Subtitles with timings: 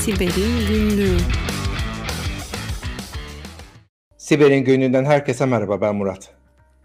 [0.00, 1.16] Siber'in Günlüğü
[4.16, 6.34] Siber'in Günlüğü'nden herkese merhaba ben Murat.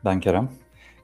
[0.06, 0.50] Ben Kerem.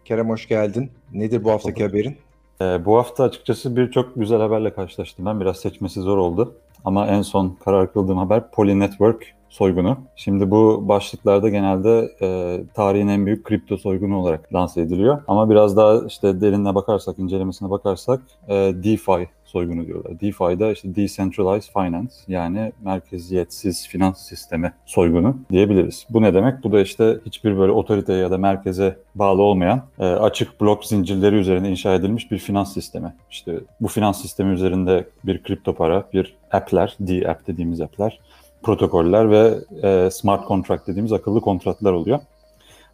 [0.06, 0.92] Kerem hoş geldin.
[1.14, 2.18] Nedir bu haftaki haberin?
[2.62, 5.40] Ee, bu hafta açıkçası birçok güzel haberle karşılaştım ben.
[5.40, 6.56] Biraz seçmesi zor oldu.
[6.86, 9.98] Ama en son karar kıldığım haber Poly Network soygunu.
[10.16, 15.24] Şimdi bu başlıklarda genelde e, tarihin en büyük kripto soygunu olarak lanse ediliyor.
[15.28, 18.54] Ama biraz daha işte derinine bakarsak, incelemesine bakarsak e,
[18.84, 20.20] DeFi soygunu diyorlar.
[20.20, 26.06] DeFi'da işte Decentralized Finance yani merkeziyetsiz finans sistemi soygunu diyebiliriz.
[26.10, 26.64] Bu ne demek?
[26.64, 31.36] Bu da işte hiçbir böyle otoriteye ya da merkeze bağlı olmayan e, açık blok zincirleri
[31.36, 33.14] üzerine inşa edilmiş bir finans sistemi.
[33.32, 38.20] İşte bu finans sistemi üzerinde bir kripto para, bir app'ler, D-app dediğimiz app'ler,
[38.64, 42.20] protokoller ve e, smart contract dediğimiz akıllı kontratlar oluyor.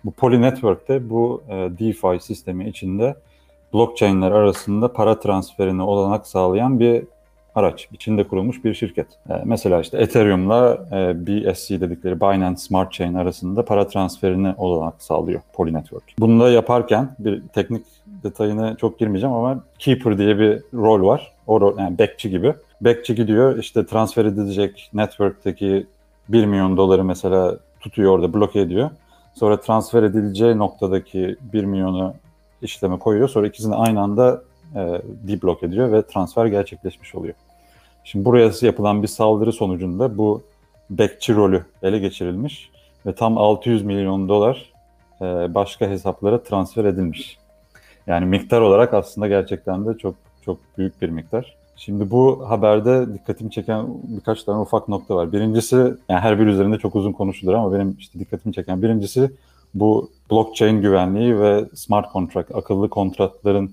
[0.05, 3.15] Bu Poly Network'te bu e, DeFi sistemi içinde
[3.73, 7.03] blockchain'ler arasında para transferine olanak sağlayan bir
[7.57, 7.87] araç.
[7.93, 9.07] içinde kurulmuş bir şirket.
[9.29, 15.41] E, mesela işte Ethereum'la e, BSC dedikleri Binance Smart Chain arasında para transferine olanak sağlıyor
[15.53, 16.03] Poly Network.
[16.19, 17.85] Bunu da yaparken bir teknik
[18.23, 21.31] detayına çok girmeyeceğim ama Keeper diye bir rol var.
[21.47, 22.53] O rol, yani bekçi gibi.
[22.81, 25.87] Bekçi gidiyor işte transfer edilecek network'teki
[26.29, 28.89] 1 milyon doları mesela tutuyor orada bloke ediyor.
[29.33, 32.13] Sonra transfer edileceği noktadaki 1 milyonu
[32.61, 33.29] işleme koyuyor.
[33.29, 34.43] Sonra ikisini aynı anda
[34.75, 37.33] e, deblok ediyor ve transfer gerçekleşmiş oluyor.
[38.03, 40.43] Şimdi buraya yapılan bir saldırı sonucunda bu
[40.89, 42.71] bekçi rolü ele geçirilmiş
[43.05, 44.73] ve tam 600 milyon dolar
[45.21, 47.37] e, başka hesaplara transfer edilmiş.
[48.07, 51.57] Yani miktar olarak aslında gerçekten de çok çok büyük bir miktar.
[51.75, 55.31] Şimdi bu haberde dikkatimi çeken birkaç tane ufak nokta var.
[55.31, 55.75] Birincisi,
[56.09, 59.31] yani her bir üzerinde çok uzun konuşulur ama benim işte dikkatimi çeken birincisi
[59.73, 63.71] bu blockchain güvenliği ve smart contract, akıllı kontratların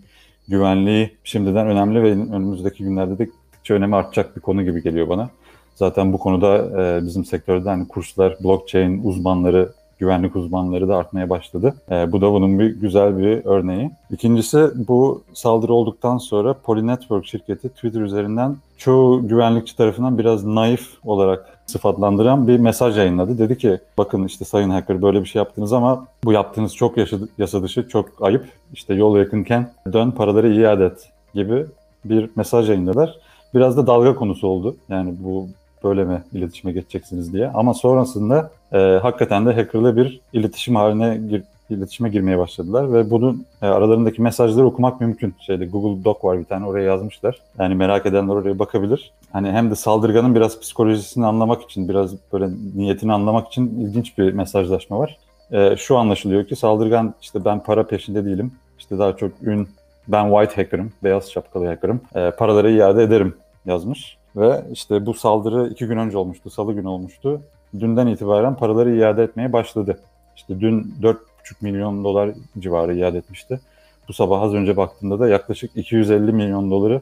[0.49, 3.31] güvenliği şimdiden önemli ve önümüzdeki günlerde de
[3.71, 5.31] önemi artacak bir konu gibi geliyor bana.
[5.75, 11.75] Zaten bu konuda e, bizim sektörde hani kurslar, blockchain uzmanları güvenlik uzmanları da artmaya başladı.
[11.91, 13.91] E, bu da bunun bir güzel bir örneği.
[14.11, 20.89] İkincisi bu saldırı olduktan sonra Poly Network şirketi Twitter üzerinden çoğu güvenlikçi tarafından biraz naif
[21.05, 23.39] olarak sıfatlandıran bir mesaj yayınladı.
[23.39, 26.97] Dedi ki bakın işte sayın hacker böyle bir şey yaptınız ama bu yaptığınız çok
[27.39, 28.45] yasa dışı, çok ayıp.
[28.73, 31.67] İşte yol yakınken dön paraları iade et gibi
[32.05, 33.19] bir mesaj yayınladılar.
[33.55, 34.77] Biraz da dalga konusu oldu.
[34.89, 35.49] Yani bu
[35.85, 37.49] böyle mi iletişime geçeceksiniz diye.
[37.49, 43.47] Ama sonrasında e, hakikaten de hackerlı bir iletişim haline gir, iletişime girmeye başladılar ve bunun
[43.63, 45.35] e, aralarındaki mesajları okumak mümkün.
[45.41, 47.41] Şeyde Google Doc var bir tane oraya yazmışlar.
[47.59, 49.13] Yani merak edenler oraya bakabilir.
[49.33, 54.33] Hani hem de saldırganın biraz psikolojisini anlamak için, biraz böyle niyetini anlamak için ilginç bir
[54.33, 55.19] mesajlaşma var.
[55.53, 58.53] E, şu anlaşılıyor ki saldırgan işte ben para peşinde değilim.
[58.79, 59.69] İşte daha çok ün
[60.09, 62.01] ben white hacker'ım, beyaz şapkalı hacker'ım.
[62.15, 63.35] E, paraları iade ederim
[63.67, 64.17] yazmış.
[64.37, 67.41] Ve işte bu saldırı iki gün önce olmuştu, salı günü olmuştu.
[67.81, 69.99] Dünden itibaren paraları iade etmeye başladı.
[70.37, 71.17] İşte dün 4,5
[71.61, 73.61] milyon dolar civarı iade etmişti.
[74.09, 77.01] Bu sabah az önce baktığımda da yaklaşık 250 milyon doları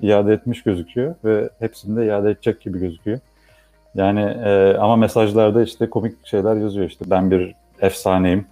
[0.00, 3.18] iade etmiş gözüküyor ve hepsini de iade edecek gibi gözüküyor.
[3.94, 8.46] Yani e, ama mesajlarda işte komik şeyler yazıyor işte ben bir efsaneyim,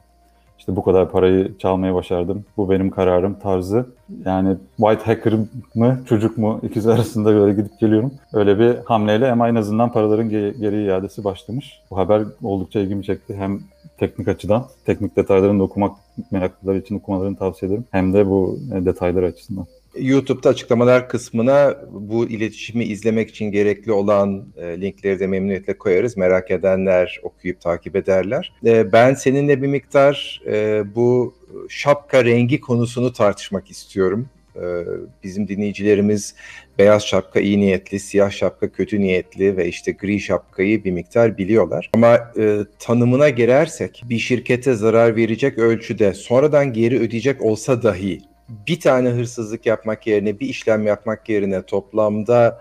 [0.58, 2.44] işte bu kadar parayı çalmaya başardım.
[2.56, 3.86] Bu benim kararım tarzı.
[4.24, 5.34] Yani white hacker
[5.74, 8.12] mı çocuk mu ikisi arasında böyle gidip geliyorum.
[8.32, 11.80] Öyle bir hamleyle ama en azından paraların geri iadesi başlamış.
[11.90, 13.36] Bu haber oldukça ilgimi çekti.
[13.36, 13.60] Hem
[13.98, 15.96] teknik açıdan, teknik detaylarını da okumak
[16.30, 17.84] meraklılar için okumalarını tavsiye ederim.
[17.90, 19.66] Hem de bu detaylar açısından.
[20.00, 26.16] YouTube'da açıklamalar kısmına bu iletişimi izlemek için gerekli olan e, linkleri de memnuniyetle koyarız.
[26.16, 28.52] Merak edenler okuyup takip ederler.
[28.64, 31.34] E, ben seninle bir miktar e, bu
[31.68, 34.28] şapka rengi konusunu tartışmak istiyorum.
[34.56, 34.84] E,
[35.24, 36.34] bizim dinleyicilerimiz
[36.78, 41.90] beyaz şapka iyi niyetli, siyah şapka kötü niyetli ve işte gri şapkayı bir miktar biliyorlar.
[41.92, 48.80] Ama e, tanımına girersek bir şirkete zarar verecek ölçüde sonradan geri ödeyecek olsa dahi bir
[48.80, 52.60] tane hırsızlık yapmak yerine bir işlem yapmak yerine toplamda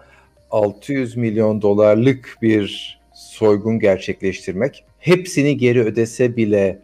[0.51, 6.80] 600 milyon dolarlık bir soygun gerçekleştirmek hepsini geri ödese bile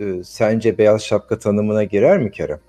[0.00, 2.60] e, sence beyaz şapka tanımına girer mi Kerem?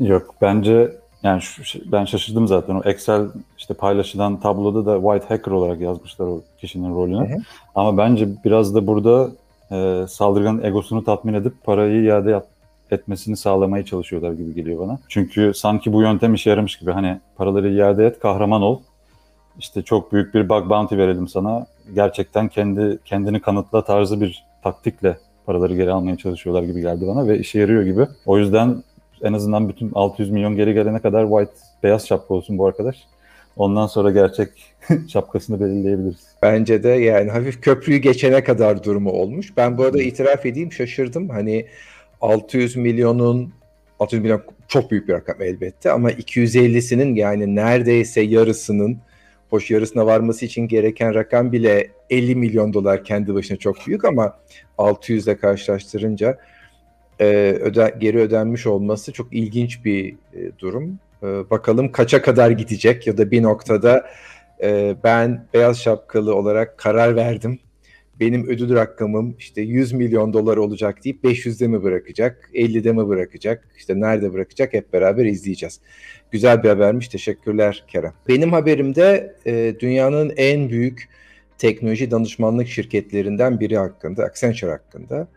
[0.00, 0.92] Yok bence
[1.22, 3.26] yani şu, ben şaşırdım zaten o Excel
[3.58, 7.28] işte paylaşılan tabloda da white hacker olarak yazmışlar o kişinin rolünü.
[7.28, 7.38] Hı hı.
[7.74, 9.30] Ama bence biraz da burada
[9.72, 12.46] e, saldırganın egosunu tatmin edip parayı iade yap,
[12.92, 14.98] etmesini sağlamaya çalışıyorlar gibi geliyor bana.
[15.08, 18.80] Çünkü sanki bu yöntem işe yaramış gibi hani paraları iade et, kahraman ol.
[19.58, 21.66] İşte çok büyük bir bug bounty verelim sana.
[21.94, 27.38] Gerçekten kendi kendini kanıtla tarzı bir taktikle paraları geri almaya çalışıyorlar gibi geldi bana ve
[27.38, 28.06] işe yarıyor gibi.
[28.26, 28.82] O yüzden
[29.22, 31.52] en azından bütün 600 milyon geri gelene kadar white
[31.82, 32.96] beyaz şapka olsun bu arkadaş.
[33.56, 34.48] Ondan sonra gerçek
[35.08, 36.26] şapkasını belirleyebiliriz.
[36.42, 39.56] Bence de yani hafif köprüyü geçene kadar durumu olmuş.
[39.56, 41.28] Ben bu arada itiraf edeyim şaşırdım.
[41.28, 41.66] Hani
[42.22, 43.52] 600 milyonun
[44.00, 48.98] 600 milyon çok büyük bir rakam elbette ama 250'sinin yani neredeyse yarısının
[49.50, 54.38] hoş yarısına varması için gereken rakam bile 50 milyon dolar kendi başına çok büyük ama
[54.78, 56.38] 600 ile karşılaştırınca
[57.20, 57.26] e,
[57.60, 60.98] öde, geri ödenmiş olması çok ilginç bir e, durum.
[61.22, 64.06] E, bakalım kaça kadar gidecek ya da bir noktada
[64.62, 67.58] e, ben beyaz şapkalı olarak karar verdim.
[68.20, 73.68] Benim ödül rakamım işte 100 milyon dolar olacak deyip 500'de mi bırakacak, 50'de mi bırakacak,
[73.76, 75.80] işte nerede bırakacak hep beraber izleyeceğiz.
[76.30, 77.08] Güzel bir habermiş.
[77.08, 78.12] Teşekkürler Kerem.
[78.28, 81.08] Benim haberimde e, dünyanın en büyük
[81.58, 85.28] teknoloji danışmanlık şirketlerinden biri hakkında, Accenture hakkında.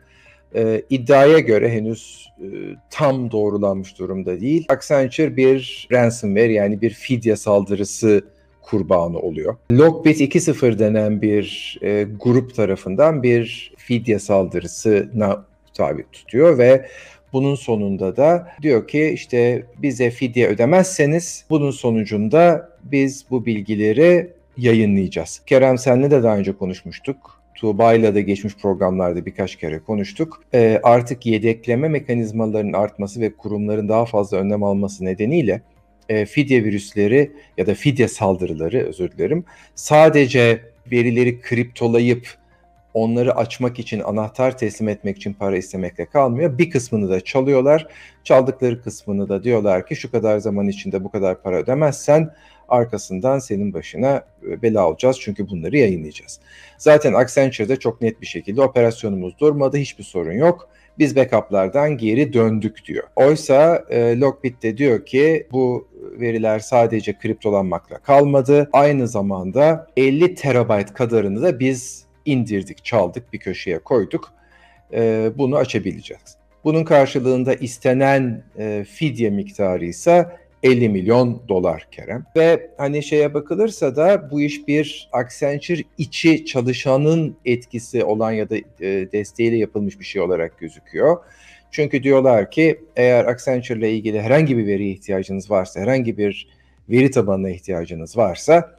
[0.55, 2.45] E, iddiaya göre henüz e,
[2.89, 4.65] tam doğrulanmış durumda değil.
[4.69, 8.34] Accenture bir ransomware yani bir fidye saldırısı
[8.65, 9.55] kurbanı oluyor.
[9.71, 16.85] Lockbit 2.0 denen bir e, grup tarafından bir fidye saldırısına tabi tutuyor ve
[17.33, 25.41] bunun sonunda da diyor ki işte bize fidye ödemezseniz bunun sonucunda biz bu bilgileri yayınlayacağız.
[25.45, 27.41] Kerem senle de daha önce konuşmuştuk.
[27.55, 30.43] Tuğba'yla da geçmiş programlarda birkaç kere konuştuk.
[30.53, 35.61] E, artık yedekleme mekanizmalarının artması ve kurumların daha fazla önlem alması nedeniyle
[36.09, 40.61] e, fidye virüsleri ya da fidye saldırıları özür dilerim sadece
[40.91, 42.37] verileri kriptolayıp
[42.95, 46.57] onları açmak için anahtar teslim etmek için para istemekle kalmıyor.
[46.57, 47.87] Bir kısmını da çalıyorlar.
[48.23, 52.31] Çaldıkları kısmını da diyorlar ki şu kadar zaman içinde bu kadar para ödemezsen
[52.69, 56.39] arkasından senin başına e, bela olacağız çünkü bunları yayınlayacağız.
[56.77, 60.69] Zaten Accenture'da çok net bir şekilde operasyonumuz durmadı, hiçbir sorun yok.
[60.99, 63.03] Biz backup'lardan geri döndük diyor.
[63.15, 65.87] Oysa e, Lockbit de diyor ki bu
[66.19, 68.69] veriler sadece kriptolanmakla kalmadı.
[68.73, 74.33] Aynı zamanda 50 terabayt kadarını da biz indirdik, çaldık, bir köşeye koyduk.
[74.93, 76.37] E, bunu açabileceğiz.
[76.63, 80.25] Bunun karşılığında istenen e, fidye miktarı ise
[80.63, 82.25] 50 milyon dolar Kerem.
[82.35, 88.55] Ve hani şeye bakılırsa da bu iş bir Accenture içi çalışanın etkisi olan ya da
[88.55, 91.17] e, desteğiyle yapılmış bir şey olarak gözüküyor.
[91.71, 96.47] Çünkü diyorlar ki eğer Accenture ile ilgili herhangi bir veriye ihtiyacınız varsa, herhangi bir
[96.89, 98.75] veri tabanına ihtiyacınız varsa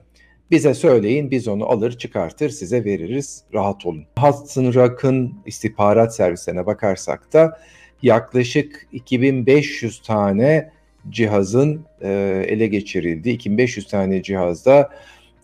[0.51, 4.05] bize söyleyin biz onu alır çıkartır size veririz rahat olun.
[4.19, 7.61] Hudson Rock'ın istihbarat servisine bakarsak da
[8.03, 10.71] yaklaşık 2500 tane
[11.11, 12.11] cihazın e,
[12.49, 13.31] ele geçirildi.
[13.31, 14.91] 2500 tane cihazda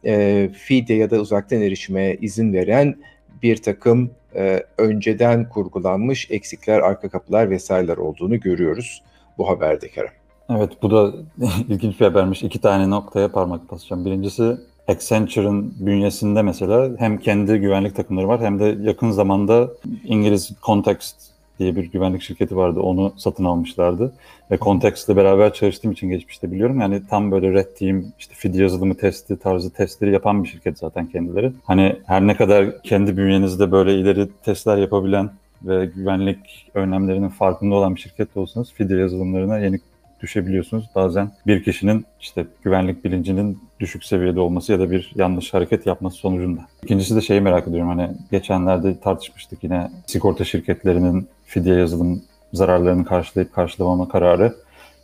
[0.05, 2.97] e, FIDE ya da uzaktan erişime izin veren
[3.43, 9.03] bir takım e, önceden kurgulanmış eksikler, arka kapılar vesaireler olduğunu görüyoruz
[9.39, 10.13] bu haberde Kerem.
[10.51, 11.13] Evet bu da
[11.69, 12.43] ilginç bir habermiş.
[12.43, 14.05] İki tane noktaya parmak basacağım.
[14.05, 14.57] Birincisi
[14.89, 19.71] Accenture'ın bünyesinde mesela hem kendi güvenlik takımları var hem de yakın zamanda
[20.05, 22.81] İngiliz Context diye bir güvenlik şirketi vardı.
[22.81, 24.13] Onu satın almışlardı.
[24.51, 26.81] Ve Context ile beraber çalıştığım için geçmişte biliyorum.
[26.81, 31.07] Yani tam böyle Red Team, işte feed yazılımı testi tarzı testleri yapan bir şirket zaten
[31.07, 31.53] kendileri.
[31.65, 35.31] Hani her ne kadar kendi bünyenizde böyle ileri testler yapabilen
[35.63, 39.79] ve güvenlik önlemlerinin farkında olan bir şirket de olsanız feed yazılımlarına yeni
[40.23, 40.85] düşebiliyorsunuz.
[40.95, 46.17] Bazen bir kişinin işte güvenlik bilincinin düşük seviyede olması ya da bir yanlış hareket yapması
[46.17, 46.61] sonucunda.
[46.83, 53.55] İkincisi de şeyi merak ediyorum hani geçenlerde tartışmıştık yine sigorta şirketlerinin fidye yazılım zararlarını karşılayıp
[53.55, 54.55] karşılamama kararı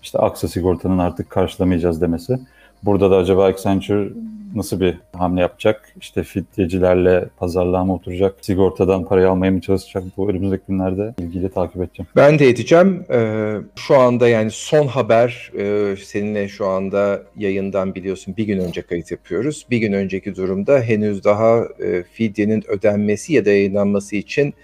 [0.02, 2.38] işte Aksa sigortanın artık karşılamayacağız demesi.
[2.82, 4.08] Burada da acaba Accenture
[4.54, 5.92] nasıl bir hamle yapacak?
[6.00, 8.34] İşte fidyecilerle pazarlığa mı oturacak?
[8.40, 10.04] Sigortadan parayı almaya mı çalışacak?
[10.16, 12.08] Bu önümüzdeki günlerde ilgili takip edeceğim.
[12.16, 13.04] Ben de edeceğim.
[13.10, 18.82] Ee, şu anda yani son haber e, seninle şu anda yayından biliyorsun bir gün önce
[18.82, 19.66] kayıt yapıyoruz.
[19.70, 24.54] Bir gün önceki durumda henüz daha e, fidyenin ödenmesi ya da yayınlanması için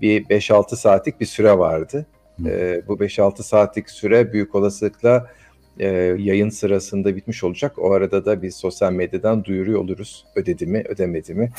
[0.00, 2.06] bir 5-6 saatlik bir süre vardı.
[2.46, 5.26] E, bu 5-6 saatlik süre büyük olasılıkla
[5.78, 5.88] e,
[6.18, 7.78] yayın sırasında bitmiş olacak.
[7.78, 10.24] O arada da biz sosyal medyadan duyuruyor oluruz.
[10.36, 11.52] Ödedi mi, ödemedi mi?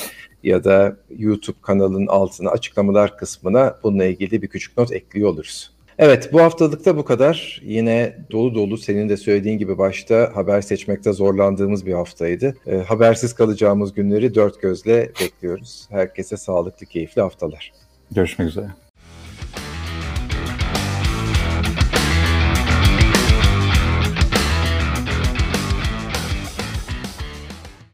[0.44, 5.78] Ya da YouTube kanalının altına açıklamalar kısmına bununla ilgili bir küçük not ekliyor oluruz.
[6.00, 7.62] Evet bu haftalıkta bu kadar.
[7.64, 12.56] Yine dolu dolu senin de söylediğin gibi başta haber seçmekte zorlandığımız bir haftaydı.
[12.68, 15.88] E, habersiz kalacağımız günleri dört gözle bekliyoruz.
[15.90, 17.72] Herkese sağlıklı, keyifli haftalar.
[18.12, 18.68] Görüşmek üzere.